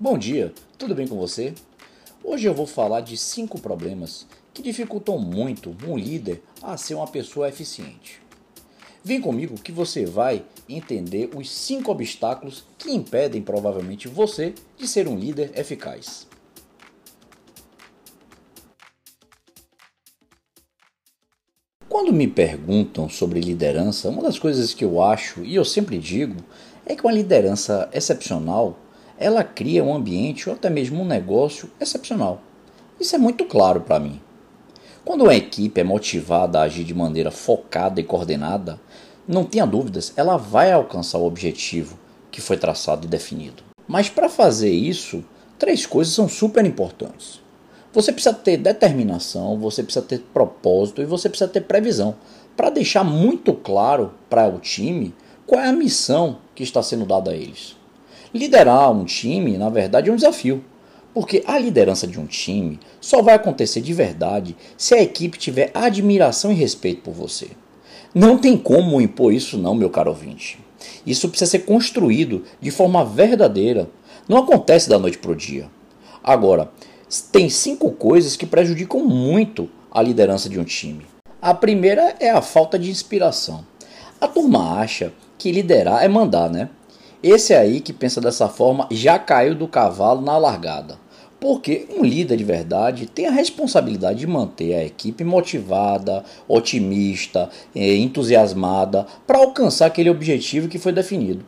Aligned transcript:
Bom 0.00 0.16
dia, 0.16 0.54
tudo 0.78 0.94
bem 0.94 1.08
com 1.08 1.18
você? 1.18 1.52
Hoje 2.22 2.46
eu 2.46 2.54
vou 2.54 2.68
falar 2.68 3.00
de 3.00 3.16
cinco 3.16 3.60
problemas 3.60 4.28
que 4.54 4.62
dificultam 4.62 5.18
muito 5.18 5.74
um 5.84 5.98
líder 5.98 6.40
a 6.62 6.76
ser 6.76 6.94
uma 6.94 7.08
pessoa 7.08 7.48
eficiente. 7.48 8.22
Vem 9.02 9.20
comigo 9.20 9.60
que 9.60 9.72
você 9.72 10.06
vai 10.06 10.44
entender 10.68 11.28
os 11.34 11.50
cinco 11.50 11.90
obstáculos 11.90 12.64
que 12.78 12.92
impedem 12.92 13.42
provavelmente 13.42 14.06
você 14.06 14.54
de 14.76 14.86
ser 14.86 15.08
um 15.08 15.18
líder 15.18 15.50
eficaz. 15.58 16.28
Quando 21.88 22.12
me 22.12 22.28
perguntam 22.28 23.08
sobre 23.08 23.40
liderança, 23.40 24.08
uma 24.08 24.22
das 24.22 24.38
coisas 24.38 24.72
que 24.72 24.84
eu 24.84 25.02
acho 25.02 25.44
e 25.44 25.56
eu 25.56 25.64
sempre 25.64 25.98
digo 25.98 26.36
é 26.86 26.94
que 26.94 27.02
uma 27.02 27.10
liderança 27.10 27.90
excepcional 27.92 28.78
ela 29.18 29.42
cria 29.42 29.82
um 29.82 29.94
ambiente 29.94 30.48
ou 30.48 30.54
até 30.54 30.70
mesmo 30.70 31.02
um 31.02 31.06
negócio 31.06 31.70
excepcional. 31.80 32.40
Isso 33.00 33.14
é 33.14 33.18
muito 33.18 33.44
claro 33.44 33.80
para 33.80 33.98
mim. 33.98 34.20
Quando 35.04 35.22
uma 35.22 35.34
equipe 35.34 35.80
é 35.80 35.84
motivada 35.84 36.58
a 36.58 36.62
agir 36.62 36.84
de 36.84 36.94
maneira 36.94 37.30
focada 37.30 38.00
e 38.00 38.04
coordenada, 38.04 38.78
não 39.26 39.44
tenha 39.44 39.66
dúvidas, 39.66 40.12
ela 40.16 40.36
vai 40.36 40.72
alcançar 40.72 41.18
o 41.18 41.26
objetivo 41.26 41.98
que 42.30 42.40
foi 42.40 42.56
traçado 42.56 43.06
e 43.06 43.08
definido. 43.08 43.62
Mas 43.86 44.08
para 44.10 44.28
fazer 44.28 44.70
isso, 44.70 45.24
três 45.58 45.86
coisas 45.86 46.12
são 46.12 46.28
super 46.28 46.64
importantes. 46.64 47.40
Você 47.92 48.12
precisa 48.12 48.34
ter 48.34 48.58
determinação, 48.58 49.58
você 49.58 49.82
precisa 49.82 50.04
ter 50.04 50.20
propósito 50.32 51.00
e 51.00 51.06
você 51.06 51.28
precisa 51.28 51.50
ter 51.50 51.62
previsão 51.62 52.14
para 52.54 52.68
deixar 52.68 53.02
muito 53.02 53.54
claro 53.54 54.12
para 54.28 54.46
o 54.46 54.58
time 54.58 55.14
qual 55.46 55.60
é 55.60 55.68
a 55.68 55.72
missão 55.72 56.38
que 56.54 56.62
está 56.62 56.82
sendo 56.82 57.06
dada 57.06 57.30
a 57.30 57.34
eles. 57.34 57.77
Liderar 58.32 58.90
um 58.92 59.04
time, 59.04 59.56
na 59.56 59.68
verdade, 59.68 60.10
é 60.10 60.12
um 60.12 60.16
desafio. 60.16 60.64
Porque 61.14 61.42
a 61.46 61.58
liderança 61.58 62.06
de 62.06 62.20
um 62.20 62.26
time 62.26 62.78
só 63.00 63.22
vai 63.22 63.34
acontecer 63.34 63.80
de 63.80 63.92
verdade 63.92 64.56
se 64.76 64.94
a 64.94 65.02
equipe 65.02 65.38
tiver 65.38 65.70
admiração 65.74 66.52
e 66.52 66.54
respeito 66.54 67.02
por 67.02 67.12
você. 67.12 67.48
Não 68.14 68.38
tem 68.38 68.56
como 68.56 69.00
impor 69.00 69.32
isso, 69.32 69.58
não, 69.58 69.74
meu 69.74 69.90
caro 69.90 70.10
ouvinte. 70.10 70.58
Isso 71.06 71.28
precisa 71.28 71.50
ser 71.50 71.60
construído 71.60 72.44
de 72.60 72.70
forma 72.70 73.04
verdadeira. 73.04 73.88
Não 74.28 74.38
acontece 74.38 74.88
da 74.88 74.98
noite 74.98 75.18
para 75.18 75.32
o 75.32 75.36
dia. 75.36 75.68
Agora, 76.22 76.70
tem 77.32 77.48
cinco 77.48 77.90
coisas 77.90 78.36
que 78.36 78.46
prejudicam 78.46 79.04
muito 79.04 79.68
a 79.90 80.02
liderança 80.02 80.48
de 80.48 80.60
um 80.60 80.64
time. 80.64 81.06
A 81.40 81.54
primeira 81.54 82.14
é 82.20 82.30
a 82.30 82.42
falta 82.42 82.78
de 82.78 82.90
inspiração. 82.90 83.64
A 84.20 84.28
turma 84.28 84.78
acha 84.78 85.12
que 85.38 85.52
liderar 85.52 86.04
é 86.04 86.08
mandar, 86.08 86.50
né? 86.50 86.68
Esse 87.20 87.52
aí 87.52 87.80
que 87.80 87.92
pensa 87.92 88.20
dessa 88.20 88.48
forma 88.48 88.86
já 88.92 89.18
caiu 89.18 89.52
do 89.52 89.66
cavalo 89.66 90.20
na 90.20 90.38
largada. 90.38 90.96
Porque 91.40 91.86
um 91.96 92.04
líder 92.04 92.36
de 92.36 92.44
verdade 92.44 93.06
tem 93.06 93.26
a 93.26 93.32
responsabilidade 93.32 94.20
de 94.20 94.26
manter 94.26 94.74
a 94.74 94.84
equipe 94.84 95.24
motivada, 95.24 96.24
otimista, 96.46 97.48
eh, 97.74 97.96
entusiasmada 97.96 99.04
para 99.26 99.38
alcançar 99.38 99.86
aquele 99.86 100.10
objetivo 100.10 100.68
que 100.68 100.78
foi 100.78 100.92
definido. 100.92 101.44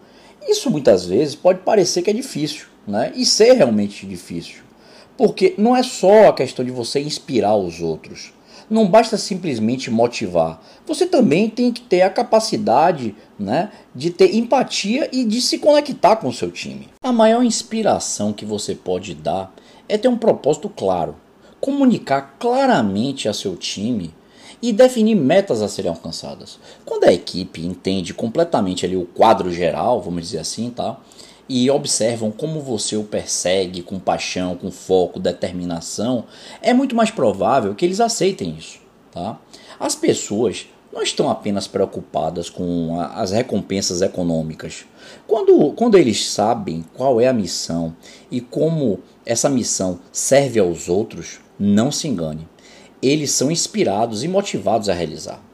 Isso 0.49 0.71
muitas 0.71 1.07
vezes 1.07 1.37
pode 1.37 1.61
parecer 1.61 2.03
que 2.03 2.11
é 2.11 2.15
difícil, 2.15 2.67
né? 2.87 3.13
E 3.15 3.25
ser 3.25 3.53
realmente 3.53 4.07
difícil. 4.07 4.63
Porque 5.17 5.55
não 5.57 5.77
é 5.77 5.83
só 5.83 6.29
a 6.29 6.33
questão 6.33 6.65
de 6.65 6.71
você 6.73 7.01
inspirar 7.01 7.55
os 7.55 7.81
outros 7.81 8.33
não 8.71 8.87
basta 8.87 9.17
simplesmente 9.17 9.91
motivar. 9.91 10.63
Você 10.87 11.05
também 11.05 11.51
tem 11.51 11.73
que 11.73 11.81
ter 11.81 12.03
a 12.03 12.11
capacidade 12.11 13.17
né, 13.37 13.71
de 13.95 14.11
ter 14.11 14.35
empatia 14.35 15.09
e 15.13 15.25
de 15.25 15.41
se 15.41 15.59
conectar 15.59 16.17
com 16.17 16.29
o 16.29 16.33
seu 16.33 16.51
time. 16.51 16.89
A 17.03 17.13
maior 17.13 17.43
inspiração 17.43 18.33
que 18.33 18.45
você 18.45 18.75
pode 18.75 19.13
dar 19.15 19.53
é 19.89 19.99
ter 19.99 20.07
um 20.07 20.17
propósito 20.17 20.69
claro, 20.69 21.17
comunicar 21.61 22.37
claramente 22.39 23.29
a 23.29 23.35
seu 23.35 23.57
time 23.57 24.15
e 24.63 24.73
definir 24.73 25.17
metas 25.17 25.63
a 25.63 25.69
serem 25.69 25.91
alcançadas. 25.91 26.59
Quando 26.85 27.05
a 27.05 27.13
equipe 27.13 27.65
entende 27.65 28.15
completamente 28.15 28.87
ali 28.87 28.97
o 28.97 29.07
quadro 29.07 29.53
geral, 29.53 30.01
vamos 30.01 30.23
dizer 30.23 30.39
assim, 30.39 30.71
tá? 30.71 30.99
E 31.53 31.69
observam 31.69 32.31
como 32.31 32.61
você 32.61 32.97
o 32.97 33.03
persegue 33.03 33.83
com 33.83 33.99
paixão, 33.99 34.55
com 34.55 34.71
foco, 34.71 35.19
determinação, 35.19 36.25
é 36.63 36.73
muito 36.73 36.95
mais 36.95 37.11
provável 37.11 37.75
que 37.75 37.85
eles 37.85 37.99
aceitem 37.99 38.55
isso. 38.57 38.79
Tá? 39.11 39.37
As 39.81 39.97
pessoas 39.97 40.69
não 40.93 41.03
estão 41.03 41.29
apenas 41.29 41.67
preocupadas 41.67 42.49
com 42.49 43.01
as 43.01 43.33
recompensas 43.33 44.01
econômicas. 44.01 44.85
Quando, 45.27 45.73
quando 45.73 45.99
eles 45.99 46.31
sabem 46.31 46.85
qual 46.95 47.21
é 47.21 47.27
a 47.27 47.33
missão 47.33 47.97
e 48.31 48.41
como 48.41 49.01
essa 49.27 49.49
missão 49.49 49.99
serve 50.13 50.61
aos 50.61 50.89
outros, 50.89 51.41
não 51.59 51.91
se 51.91 52.07
engane. 52.07 52.47
Eles 53.03 53.33
são 53.33 53.51
inspirados 53.51 54.23
e 54.23 54.29
motivados 54.29 54.89
a 54.89 54.95
realizar. 54.95 55.50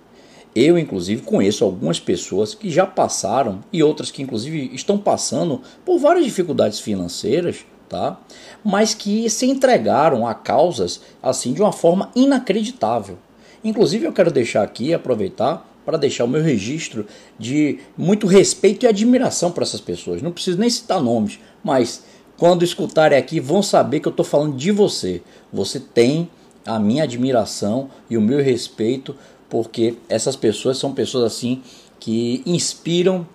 Eu, 0.58 0.78
inclusive, 0.78 1.20
conheço 1.20 1.64
algumas 1.64 2.00
pessoas 2.00 2.54
que 2.54 2.70
já 2.70 2.86
passaram 2.86 3.60
e 3.70 3.82
outras 3.82 4.10
que, 4.10 4.22
inclusive, 4.22 4.70
estão 4.72 4.96
passando 4.96 5.60
por 5.84 5.98
várias 5.98 6.24
dificuldades 6.24 6.80
financeiras, 6.80 7.66
tá? 7.90 8.18
Mas 8.64 8.94
que 8.94 9.28
se 9.28 9.44
entregaram 9.44 10.26
a 10.26 10.32
causas 10.32 11.02
assim 11.22 11.52
de 11.52 11.60
uma 11.60 11.72
forma 11.72 12.10
inacreditável. 12.16 13.18
Inclusive, 13.62 14.06
eu 14.06 14.14
quero 14.14 14.30
deixar 14.30 14.62
aqui, 14.62 14.94
aproveitar 14.94 15.70
para 15.84 15.98
deixar 15.98 16.24
o 16.24 16.28
meu 16.28 16.42
registro 16.42 17.06
de 17.38 17.78
muito 17.96 18.26
respeito 18.26 18.86
e 18.86 18.88
admiração 18.88 19.52
por 19.52 19.62
essas 19.62 19.82
pessoas. 19.82 20.22
Não 20.22 20.32
preciso 20.32 20.58
nem 20.58 20.70
citar 20.70 21.02
nomes, 21.02 21.38
mas 21.62 22.02
quando 22.38 22.64
escutarem 22.64 23.18
aqui 23.18 23.40
vão 23.40 23.62
saber 23.62 24.00
que 24.00 24.08
eu 24.08 24.10
estou 24.10 24.24
falando 24.24 24.56
de 24.56 24.72
você. 24.72 25.20
Você 25.52 25.78
tem 25.78 26.30
a 26.64 26.78
minha 26.80 27.04
admiração 27.04 27.90
e 28.10 28.16
o 28.16 28.22
meu 28.22 28.42
respeito 28.42 29.14
porque 29.48 29.96
essas 30.08 30.36
pessoas 30.36 30.78
são 30.78 30.92
pessoas 30.92 31.24
assim 31.24 31.62
que 31.98 32.42
inspiram 32.46 33.26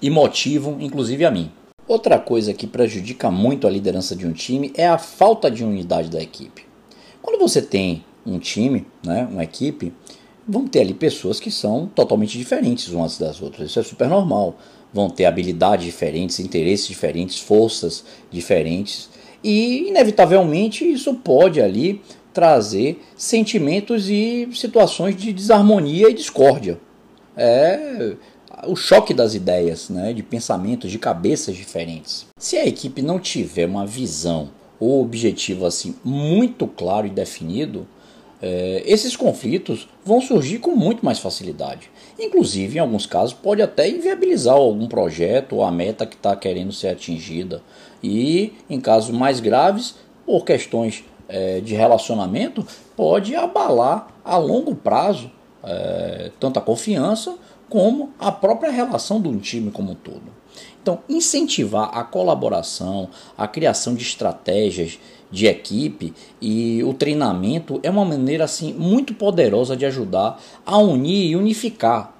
e 0.00 0.10
motivam, 0.10 0.80
inclusive 0.80 1.24
a 1.24 1.30
mim. 1.30 1.50
Outra 1.86 2.18
coisa 2.18 2.54
que 2.54 2.66
prejudica 2.66 3.30
muito 3.30 3.66
a 3.66 3.70
liderança 3.70 4.14
de 4.14 4.26
um 4.26 4.32
time 4.32 4.72
é 4.74 4.86
a 4.86 4.98
falta 4.98 5.50
de 5.50 5.64
unidade 5.64 6.08
da 6.08 6.22
equipe. 6.22 6.64
Quando 7.20 7.38
você 7.38 7.60
tem 7.60 8.04
um 8.24 8.38
time, 8.38 8.86
né, 9.04 9.28
uma 9.30 9.44
equipe, 9.44 9.92
vão 10.46 10.66
ter 10.66 10.80
ali 10.80 10.94
pessoas 10.94 11.38
que 11.38 11.50
são 11.50 11.86
totalmente 11.86 12.38
diferentes 12.38 12.88
umas 12.88 13.18
das 13.18 13.42
outras. 13.42 13.70
Isso 13.70 13.80
é 13.80 13.82
super 13.82 14.08
normal. 14.08 14.56
Vão 14.92 15.08
ter 15.08 15.24
habilidades 15.24 15.86
diferentes, 15.86 16.38
interesses 16.38 16.86
diferentes, 16.86 17.38
forças 17.38 18.04
diferentes. 18.30 19.08
E, 19.42 19.88
inevitavelmente, 19.88 20.84
isso 20.84 21.14
pode 21.14 21.60
ali 21.60 22.00
trazer 22.32 23.02
sentimentos 23.16 24.08
e 24.08 24.48
situações 24.54 25.16
de 25.16 25.32
desarmonia 25.32 26.08
e 26.08 26.14
discórdia. 26.14 26.78
É 27.36 28.14
o 28.66 28.76
choque 28.76 29.12
das 29.12 29.34
ideias, 29.34 29.88
né, 29.88 30.12
de 30.12 30.22
pensamentos, 30.22 30.90
de 30.90 30.98
cabeças 30.98 31.56
diferentes. 31.56 32.26
Se 32.38 32.56
a 32.56 32.66
equipe 32.66 33.02
não 33.02 33.18
tiver 33.18 33.66
uma 33.66 33.86
visão 33.86 34.50
ou 34.78 35.02
objetivo 35.02 35.66
assim 35.66 35.94
muito 36.04 36.66
claro 36.66 37.06
e 37.06 37.10
definido, 37.10 37.86
é, 38.40 38.82
esses 38.84 39.16
conflitos 39.16 39.88
vão 40.04 40.20
surgir 40.20 40.58
com 40.58 40.74
muito 40.74 41.04
mais 41.04 41.18
facilidade. 41.20 41.88
Inclusive, 42.18 42.76
em 42.76 42.80
alguns 42.80 43.06
casos, 43.06 43.32
pode 43.32 43.62
até 43.62 43.88
inviabilizar 43.88 44.54
algum 44.54 44.88
projeto 44.88 45.56
ou 45.56 45.64
a 45.64 45.70
meta 45.70 46.04
que 46.04 46.16
está 46.16 46.34
querendo 46.34 46.72
ser 46.72 46.88
atingida. 46.88 47.62
E, 48.02 48.52
em 48.68 48.80
casos 48.80 49.10
mais 49.10 49.40
graves, 49.40 49.96
por 50.26 50.44
questões 50.44 51.04
é, 51.28 51.60
de 51.60 51.74
relacionamento 51.74 52.66
pode 52.96 53.34
abalar 53.34 54.08
a 54.24 54.36
longo 54.36 54.74
prazo 54.74 55.30
é, 55.62 56.30
tanto 56.40 56.58
a 56.58 56.62
confiança 56.62 57.36
como 57.68 58.12
a 58.18 58.30
própria 58.30 58.70
relação 58.70 59.18
um 59.28 59.38
time 59.38 59.70
como 59.70 59.92
um 59.92 59.94
todo. 59.94 60.42
Então, 60.82 60.98
incentivar 61.08 61.96
a 61.96 62.02
colaboração, 62.02 63.08
a 63.38 63.46
criação 63.46 63.94
de 63.94 64.02
estratégias 64.02 64.98
de 65.30 65.46
equipe 65.46 66.12
e 66.40 66.82
o 66.82 66.92
treinamento 66.92 67.80
é 67.82 67.88
uma 67.88 68.04
maneira 68.04 68.44
assim 68.44 68.74
muito 68.74 69.14
poderosa 69.14 69.76
de 69.76 69.86
ajudar 69.86 70.38
a 70.66 70.76
unir 70.76 71.30
e 71.30 71.36
unificar 71.36 72.12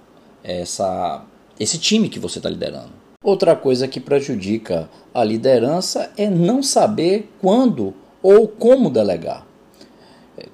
essa, 0.42 1.22
esse 1.60 1.78
time 1.78 2.08
que 2.08 2.18
você 2.18 2.38
está 2.38 2.48
liderando. 2.48 3.01
Outra 3.24 3.54
coisa 3.54 3.86
que 3.86 4.00
prejudica 4.00 4.90
a 5.14 5.22
liderança 5.22 6.10
é 6.16 6.28
não 6.28 6.60
saber 6.60 7.30
quando 7.40 7.94
ou 8.20 8.48
como 8.48 8.90
delegar. 8.90 9.46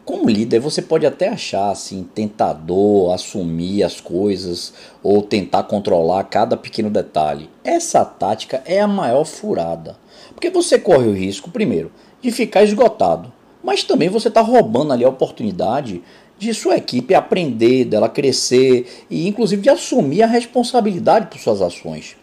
Como 0.04 0.28
líder, 0.28 0.58
você 0.58 0.82
pode 0.82 1.06
até 1.06 1.28
achar 1.28 1.70
assim 1.70 2.06
tentador 2.14 3.14
assumir 3.14 3.82
as 3.82 4.02
coisas 4.02 4.74
ou 5.02 5.22
tentar 5.22 5.62
controlar 5.62 6.24
cada 6.24 6.58
pequeno 6.58 6.90
detalhe. 6.90 7.48
Essa 7.64 8.04
tática 8.04 8.62
é 8.66 8.80
a 8.80 8.86
maior 8.86 9.24
furada, 9.24 9.96
porque 10.34 10.50
você 10.50 10.78
corre 10.78 11.08
o 11.08 11.14
risco, 11.14 11.50
primeiro, 11.50 11.90
de 12.20 12.30
ficar 12.30 12.64
esgotado, 12.64 13.32
mas 13.64 13.82
também 13.82 14.10
você 14.10 14.28
está 14.28 14.42
roubando 14.42 14.92
ali 14.92 15.06
a 15.06 15.08
oportunidade 15.08 16.02
de 16.38 16.52
sua 16.52 16.76
equipe 16.76 17.14
aprender, 17.14 17.86
dela 17.86 18.10
crescer 18.10 19.06
e 19.08 19.26
inclusive 19.26 19.62
de 19.62 19.70
assumir 19.70 20.22
a 20.22 20.26
responsabilidade 20.26 21.28
por 21.28 21.38
suas 21.38 21.62
ações. 21.62 22.14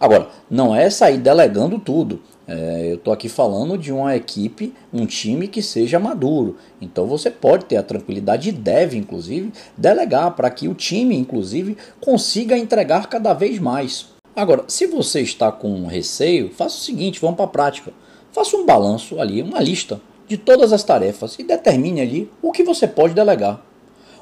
Agora, 0.00 0.28
não 0.50 0.74
é 0.74 0.88
sair 0.88 1.18
delegando 1.18 1.78
tudo 1.78 2.22
É, 2.52 2.88
eu 2.90 2.96
estou 2.96 3.12
aqui 3.12 3.28
falando 3.28 3.78
de 3.78 3.92
uma 3.92 4.16
equipe, 4.16 4.74
um 4.92 5.06
time 5.06 5.46
que 5.46 5.62
seja 5.62 6.00
maduro. 6.00 6.56
Então 6.80 7.06
você 7.06 7.30
pode 7.30 7.66
ter 7.66 7.76
a 7.76 7.82
tranquilidade 7.82 8.48
e 8.48 8.52
deve, 8.52 8.98
inclusive, 8.98 9.52
delegar 9.76 10.32
para 10.34 10.50
que 10.50 10.66
o 10.66 10.74
time, 10.74 11.16
inclusive, 11.16 11.76
consiga 12.00 12.58
entregar 12.58 13.06
cada 13.06 13.32
vez 13.32 13.60
mais. 13.60 14.08
Agora, 14.34 14.64
se 14.66 14.84
você 14.86 15.20
está 15.20 15.52
com 15.52 15.86
receio, 15.86 16.50
faça 16.52 16.76
o 16.76 16.80
seguinte: 16.80 17.20
vamos 17.20 17.36
para 17.36 17.44
a 17.44 17.48
prática. 17.48 17.92
Faça 18.32 18.56
um 18.56 18.66
balanço 18.66 19.20
ali, 19.20 19.42
uma 19.42 19.60
lista 19.60 20.00
de 20.26 20.36
todas 20.36 20.72
as 20.72 20.82
tarefas 20.82 21.38
e 21.38 21.44
determine 21.44 22.00
ali 22.00 22.30
o 22.42 22.50
que 22.50 22.64
você 22.64 22.88
pode 22.88 23.14
delegar. 23.14 23.64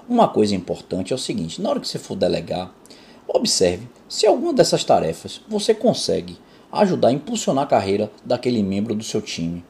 Uma 0.06 0.28
coisa 0.28 0.54
importante 0.54 1.14
é 1.14 1.16
o 1.16 1.18
seguinte: 1.18 1.62
na 1.62 1.70
hora 1.70 1.80
que 1.80 1.88
você 1.88 1.98
for 1.98 2.14
delegar, 2.14 2.74
observe 3.28 3.88
se 4.08 4.26
alguma 4.26 4.54
dessas 4.54 4.82
tarefas 4.84 5.40
você 5.48 5.74
consegue 5.74 6.38
ajudar 6.72 7.08
a 7.08 7.12
impulsionar 7.12 7.64
a 7.64 7.68
carreira 7.68 8.10
daquele 8.24 8.62
membro 8.62 8.94
do 8.94 9.04
seu 9.04 9.20
time. 9.20 9.64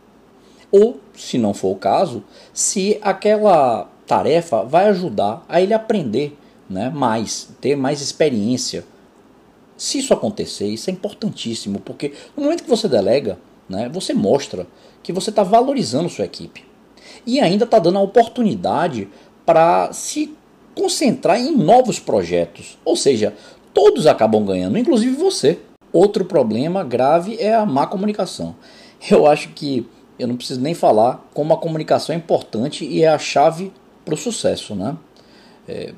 Ou, 0.70 1.00
se 1.16 1.38
não 1.38 1.54
for 1.54 1.72
o 1.72 1.76
caso, 1.76 2.22
se 2.52 2.98
aquela 3.02 3.90
tarefa 4.06 4.64
vai 4.64 4.88
ajudar 4.88 5.44
a 5.48 5.60
ele 5.60 5.74
aprender 5.74 6.36
né, 6.68 6.90
mais, 6.90 7.48
ter 7.60 7.76
mais 7.76 8.00
experiência. 8.00 8.84
Se 9.76 9.98
isso 9.98 10.12
acontecer, 10.12 10.66
isso 10.66 10.90
é 10.90 10.92
importantíssimo, 10.92 11.80
porque 11.80 12.12
no 12.36 12.42
momento 12.42 12.64
que 12.64 12.70
você 12.70 12.88
delega, 12.88 13.38
né, 13.68 13.88
você 13.88 14.12
mostra 14.12 14.66
que 15.02 15.12
você 15.12 15.30
está 15.30 15.42
valorizando 15.42 16.08
sua 16.08 16.24
equipe. 16.24 16.64
E 17.24 17.40
ainda 17.40 17.64
está 17.64 17.78
dando 17.78 17.98
a 17.98 18.02
oportunidade 18.02 19.08
para 19.46 19.92
se 19.92 20.36
concentrar 20.78 21.40
em 21.40 21.56
novos 21.56 21.98
projetos. 21.98 22.78
Ou 22.84 22.94
seja, 22.94 23.34
todos 23.74 24.06
acabam 24.06 24.44
ganhando, 24.44 24.78
inclusive 24.78 25.16
você. 25.16 25.58
Outro 25.92 26.24
problema 26.24 26.84
grave 26.84 27.36
é 27.40 27.52
a 27.52 27.66
má 27.66 27.86
comunicação. 27.86 28.54
Eu 29.10 29.26
acho 29.26 29.48
que 29.50 29.86
eu 30.18 30.28
não 30.28 30.36
preciso 30.36 30.60
nem 30.60 30.74
falar 30.74 31.28
como 31.34 31.52
a 31.52 31.56
comunicação 31.56 32.14
é 32.14 32.18
importante 32.18 32.84
e 32.84 33.02
é 33.02 33.08
a 33.08 33.18
chave 33.18 33.72
para 34.04 34.14
o 34.14 34.16
sucesso. 34.16 34.74
Né? 34.74 34.96
É, 35.66 35.92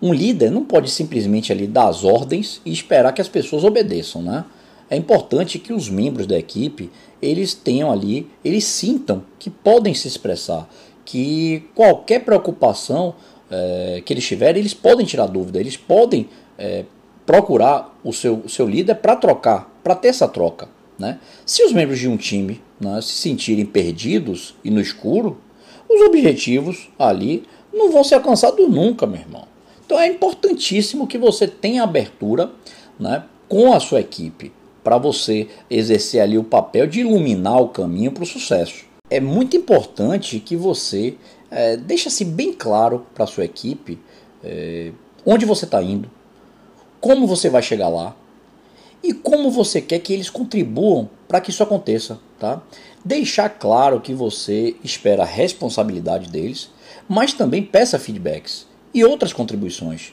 um 0.00 0.12
líder 0.12 0.50
não 0.50 0.64
pode 0.64 0.90
simplesmente 0.90 1.52
ali 1.52 1.66
dar 1.66 1.88
as 1.88 2.04
ordens 2.04 2.60
e 2.64 2.72
esperar 2.72 3.12
que 3.12 3.20
as 3.20 3.28
pessoas 3.28 3.64
obedeçam. 3.64 4.22
Né? 4.22 4.44
É 4.88 4.96
importante 4.96 5.58
que 5.58 5.72
os 5.72 5.88
membros 5.88 6.26
da 6.26 6.38
equipe 6.38 6.90
eles 7.20 7.54
tenham 7.54 7.90
ali, 7.90 8.28
eles 8.44 8.64
sintam 8.64 9.22
que 9.38 9.50
podem 9.50 9.94
se 9.94 10.08
expressar, 10.08 10.68
que 11.04 11.64
qualquer 11.74 12.24
preocupação 12.24 13.14
é, 13.50 14.02
que 14.04 14.12
eles 14.12 14.26
tiverem, 14.26 14.60
eles 14.60 14.74
podem 14.74 15.04
tirar 15.04 15.26
dúvida, 15.26 15.58
eles 15.58 15.76
podem 15.76 16.28
é, 16.58 16.84
procurar 17.26 17.98
o 18.04 18.12
seu, 18.12 18.42
o 18.44 18.48
seu 18.48 18.68
líder 18.68 18.96
para 18.96 19.16
trocar, 19.16 19.70
para 19.82 19.94
ter 19.94 20.08
essa 20.08 20.28
troca. 20.28 20.68
Né? 20.98 21.18
Se 21.46 21.64
os 21.64 21.72
membros 21.72 21.98
de 21.98 22.08
um 22.08 22.16
time 22.16 22.60
né, 22.80 23.00
se 23.00 23.12
sentirem 23.12 23.64
perdidos 23.64 24.54
e 24.62 24.70
no 24.70 24.80
escuro, 24.80 25.38
os 25.88 26.00
objetivos 26.02 26.88
ali 26.98 27.44
não 27.72 27.90
vão 27.90 28.04
ser 28.04 28.16
alcançados 28.16 28.68
nunca, 28.68 29.06
meu 29.06 29.20
irmão. 29.20 29.44
Então 29.84 29.98
é 29.98 30.06
importantíssimo 30.06 31.06
que 31.06 31.18
você 31.18 31.48
tenha 31.48 31.82
abertura 31.82 32.50
né, 32.98 33.24
com 33.48 33.72
a 33.72 33.80
sua 33.80 34.00
equipe 34.00 34.52
para 34.84 34.98
você 34.98 35.48
exercer 35.68 36.20
ali 36.20 36.38
o 36.38 36.44
papel 36.44 36.86
de 36.86 37.00
iluminar 37.00 37.60
o 37.60 37.68
caminho 37.68 38.12
para 38.12 38.22
o 38.22 38.26
sucesso. 38.26 38.84
É 39.10 39.20
muito 39.20 39.56
importante 39.56 40.38
que 40.38 40.54
você 40.54 41.16
é, 41.50 41.76
deixe-se 41.76 42.24
bem 42.24 42.52
claro 42.52 43.06
para 43.14 43.26
sua 43.26 43.44
equipe 43.44 43.98
é, 44.42 44.92
onde 45.26 45.44
você 45.44 45.64
está 45.64 45.82
indo, 45.82 46.10
como 47.00 47.26
você 47.26 47.48
vai 47.48 47.62
chegar 47.62 47.88
lá 47.88 48.14
e 49.02 49.12
como 49.12 49.50
você 49.50 49.80
quer 49.80 49.98
que 49.98 50.12
eles 50.12 50.30
contribuam 50.30 51.08
para 51.26 51.40
que 51.40 51.50
isso 51.50 51.62
aconteça, 51.62 52.18
tá? 52.38 52.62
Deixar 53.04 53.48
claro 53.48 54.00
que 54.00 54.12
você 54.12 54.76
espera 54.84 55.22
a 55.22 55.26
responsabilidade 55.26 56.28
deles, 56.28 56.70
mas 57.08 57.32
também 57.32 57.62
peça 57.62 57.98
feedbacks 57.98 58.66
e 58.92 59.04
outras 59.04 59.32
contribuições. 59.32 60.12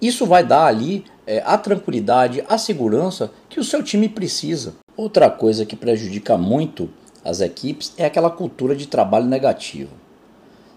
Isso 0.00 0.26
vai 0.26 0.44
dar 0.44 0.66
ali 0.66 1.04
é, 1.26 1.42
a 1.46 1.56
tranquilidade, 1.56 2.44
a 2.46 2.58
segurança 2.58 3.32
que 3.48 3.58
o 3.58 3.64
seu 3.64 3.82
time 3.82 4.08
precisa. 4.08 4.74
Outra 4.96 5.30
coisa 5.30 5.64
que 5.64 5.74
prejudica 5.74 6.36
muito 6.36 6.90
as 7.24 7.40
equipes 7.40 7.94
é 7.96 8.04
aquela 8.04 8.30
cultura 8.30 8.76
de 8.76 8.86
trabalho 8.86 9.24
negativo. 9.24 10.03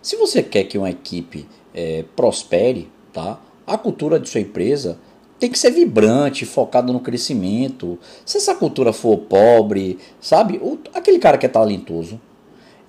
Se 0.02 0.16
você 0.16 0.42
quer 0.42 0.64
que 0.64 0.78
uma 0.78 0.90
equipe 0.90 1.48
é, 1.74 2.04
prospere, 2.16 2.90
tá? 3.12 3.40
a 3.68 3.78
cultura 3.78 4.18
de 4.18 4.30
sua 4.30 4.40
empresa 4.40 4.98
tem 5.38 5.52
que 5.52 5.60
ser 5.60 5.72
vibrante, 5.72 6.46
focado 6.46 6.94
no 6.94 7.02
crescimento. 7.02 8.00
Se 8.26 8.38
essa 8.38 8.56
cultura 8.56 8.94
for 8.94 9.18
pobre, 9.18 10.00
sabe? 10.22 10.58
O, 10.64 10.80
aquele 10.94 11.20
cara 11.20 11.38
que 11.38 11.46
é 11.46 11.50
talentoso, 11.50 12.20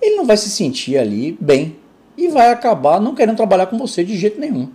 ele 0.01 0.15
não 0.15 0.25
vai 0.25 0.37
se 0.37 0.49
sentir 0.49 0.97
ali 0.97 1.37
bem 1.39 1.75
e 2.17 2.29
vai 2.29 2.49
acabar 2.49 2.99
não 2.99 3.13
querendo 3.13 3.35
trabalhar 3.35 3.67
com 3.67 3.77
você 3.77 4.03
de 4.03 4.17
jeito 4.17 4.39
nenhum. 4.39 4.69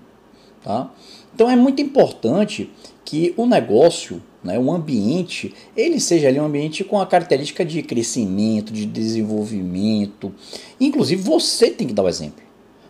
Tá? 0.64 0.90
Então 1.34 1.50
é 1.50 1.54
muito 1.54 1.82
importante 1.82 2.70
que 3.04 3.34
o 3.36 3.44
negócio, 3.44 4.22
né, 4.42 4.58
o 4.58 4.72
ambiente, 4.72 5.54
ele 5.76 6.00
seja 6.00 6.28
ali 6.28 6.40
um 6.40 6.46
ambiente 6.46 6.82
com 6.82 6.98
a 6.98 7.06
característica 7.06 7.62
de 7.64 7.82
crescimento, 7.82 8.72
de 8.72 8.86
desenvolvimento. 8.86 10.34
Inclusive 10.80 11.22
você 11.22 11.70
tem 11.70 11.86
que 11.86 11.92
dar 11.92 12.04
o 12.04 12.08
exemplo. 12.08 12.42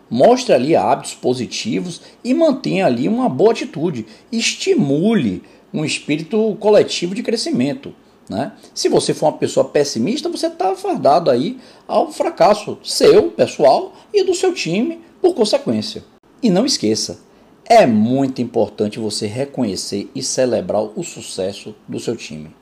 Mostre 0.09 0.53
ali 0.53 0.73
hábitos 0.73 1.15
positivos 1.15 2.01
e 2.23 2.33
mantenha 2.33 2.85
ali 2.85 3.09
uma 3.09 3.27
boa 3.27 3.51
atitude. 3.51 4.05
Estimule 4.31 5.43
um 5.73 5.83
espírito 5.83 6.55
coletivo 6.59 7.13
de 7.13 7.23
crescimento. 7.23 7.93
Né? 8.29 8.53
Se 8.73 8.87
você 8.87 9.13
for 9.13 9.27
uma 9.27 9.37
pessoa 9.37 9.65
pessimista, 9.67 10.29
você 10.29 10.47
está 10.47 10.75
fardado 10.75 11.29
aí 11.29 11.57
ao 11.87 12.11
fracasso 12.11 12.77
seu, 12.83 13.31
pessoal 13.31 13.93
e 14.13 14.23
do 14.23 14.33
seu 14.33 14.53
time 14.53 15.01
por 15.21 15.33
consequência. 15.33 16.05
E 16.41 16.49
não 16.49 16.65
esqueça, 16.65 17.19
é 17.65 17.85
muito 17.85 18.41
importante 18.41 18.99
você 18.99 19.27
reconhecer 19.27 20.09
e 20.13 20.21
celebrar 20.21 20.81
o 20.83 21.03
sucesso 21.03 21.75
do 21.87 21.99
seu 21.99 22.15
time. 22.15 22.55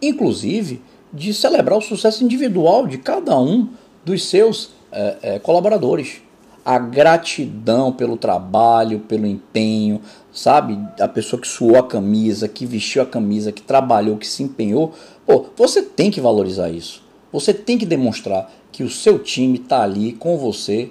Inclusive, 0.00 0.82
de 1.12 1.32
celebrar 1.34 1.78
o 1.78 1.82
sucesso 1.82 2.24
individual 2.24 2.86
de 2.86 2.98
cada 2.98 3.38
um 3.38 3.68
dos 4.04 4.24
seus 4.28 4.70
é, 4.90 5.16
é, 5.22 5.38
colaboradores 5.38 6.22
a 6.66 6.80
gratidão 6.80 7.92
pelo 7.92 8.16
trabalho, 8.16 8.98
pelo 8.98 9.24
empenho, 9.24 10.00
sabe? 10.32 10.76
A 10.98 11.06
pessoa 11.06 11.40
que 11.40 11.46
suou 11.46 11.76
a 11.76 11.86
camisa, 11.86 12.48
que 12.48 12.66
vestiu 12.66 13.02
a 13.02 13.06
camisa, 13.06 13.52
que 13.52 13.62
trabalhou, 13.62 14.16
que 14.16 14.26
se 14.26 14.42
empenhou. 14.42 14.92
Pô, 15.24 15.46
você 15.56 15.80
tem 15.80 16.10
que 16.10 16.20
valorizar 16.20 16.68
isso. 16.68 17.04
Você 17.32 17.54
tem 17.54 17.78
que 17.78 17.86
demonstrar 17.86 18.50
que 18.72 18.82
o 18.82 18.90
seu 18.90 19.16
time 19.20 19.58
está 19.58 19.84
ali 19.84 20.12
com 20.14 20.36
você, 20.36 20.90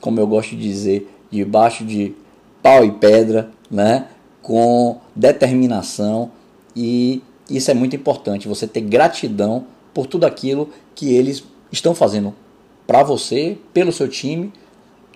como 0.00 0.20
eu 0.20 0.28
gosto 0.28 0.50
de 0.50 0.62
dizer, 0.62 1.10
debaixo 1.28 1.84
de 1.84 2.14
pau 2.66 2.84
e 2.84 2.90
pedra, 2.90 3.48
né? 3.70 4.08
Com 4.42 4.98
determinação 5.14 6.32
e 6.74 7.22
isso 7.48 7.70
é 7.70 7.74
muito 7.74 7.94
importante. 7.94 8.48
Você 8.48 8.66
ter 8.66 8.80
gratidão 8.80 9.68
por 9.94 10.08
tudo 10.08 10.26
aquilo 10.26 10.70
que 10.92 11.14
eles 11.14 11.44
estão 11.70 11.94
fazendo 11.94 12.34
para 12.84 13.04
você, 13.04 13.56
pelo 13.72 13.92
seu 13.92 14.08
time 14.08 14.52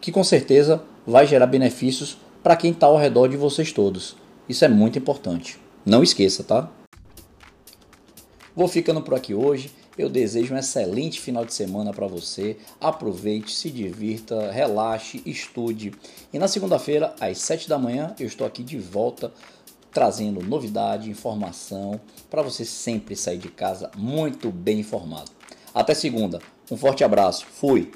que 0.00 0.12
com 0.12 0.22
certeza 0.22 0.84
vai 1.04 1.26
gerar 1.26 1.46
benefícios 1.46 2.16
para 2.40 2.54
quem 2.54 2.70
está 2.70 2.86
ao 2.86 2.96
redor 2.96 3.26
de 3.26 3.36
vocês 3.36 3.72
todos. 3.72 4.14
Isso 4.48 4.64
é 4.64 4.68
muito 4.68 4.96
importante. 4.96 5.58
Não 5.84 6.04
esqueça, 6.04 6.44
tá? 6.44 6.70
Vou 8.54 8.68
ficando 8.68 9.02
por 9.02 9.14
aqui 9.14 9.34
hoje. 9.34 9.72
Eu 9.98 10.08
desejo 10.08 10.54
um 10.54 10.58
excelente 10.58 11.20
final 11.20 11.44
de 11.44 11.52
semana 11.52 11.92
para 11.92 12.06
você. 12.06 12.56
Aproveite, 12.80 13.52
se 13.52 13.70
divirta, 13.70 14.50
relaxe, 14.50 15.22
estude. 15.26 15.92
E 16.32 16.38
na 16.38 16.48
segunda-feira, 16.48 17.14
às 17.20 17.38
7 17.38 17.68
da 17.68 17.78
manhã, 17.78 18.14
eu 18.18 18.26
estou 18.26 18.46
aqui 18.46 18.62
de 18.62 18.78
volta 18.78 19.32
trazendo 19.92 20.40
novidade, 20.40 21.10
informação 21.10 22.00
para 22.30 22.42
você 22.42 22.64
sempre 22.64 23.16
sair 23.16 23.38
de 23.38 23.48
casa 23.48 23.90
muito 23.96 24.50
bem 24.50 24.80
informado. 24.80 25.30
Até 25.74 25.94
segunda. 25.94 26.40
Um 26.70 26.76
forte 26.76 27.02
abraço. 27.02 27.46
Fui. 27.46 27.90